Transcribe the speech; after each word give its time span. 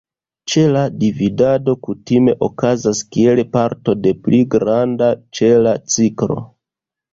Ĉela 0.51 0.79
dividado 1.03 1.75
kutime 1.87 2.35
okazas 2.47 3.03
kiel 3.17 3.43
parto 3.59 3.97
de 4.07 4.15
pli 4.25 4.41
granda 4.57 5.13
ĉela 5.41 5.77
ciklo. 5.97 6.43